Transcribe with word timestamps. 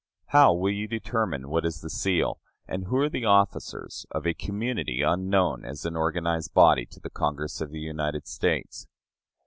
How 0.29 0.51
will 0.55 0.71
you 0.71 0.87
determine 0.87 1.47
what 1.47 1.63
is 1.63 1.81
the 1.81 1.87
seal, 1.91 2.39
and 2.67 2.85
who 2.85 2.97
are 2.97 3.07
the 3.07 3.25
officers, 3.25 4.07
of 4.09 4.25
a 4.25 4.33
community 4.33 5.03
unknown 5.03 5.63
as 5.63 5.85
an 5.85 5.95
organized 5.95 6.55
body 6.55 6.87
to 6.87 6.99
the 6.99 7.11
Congress 7.11 7.61
of 7.61 7.69
the 7.69 7.81
United 7.81 8.25
States? 8.25 8.87